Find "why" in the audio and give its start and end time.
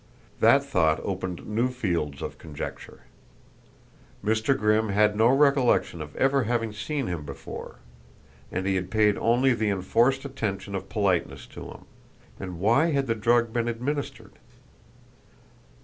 12.59-12.87